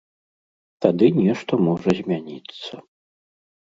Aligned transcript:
Тады 0.85 1.11
нешта 1.21 1.53
можа 1.69 1.89
змяніцца. 2.01 2.85